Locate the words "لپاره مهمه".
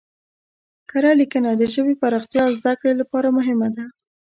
3.01-3.69